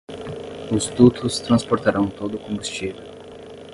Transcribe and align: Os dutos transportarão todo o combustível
Os 0.75 0.87
dutos 0.87 1.39
transportarão 1.41 2.09
todo 2.09 2.35
o 2.35 2.39
combustível 2.39 3.03